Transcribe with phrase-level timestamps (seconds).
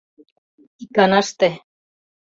[0.83, 1.49] Иканаште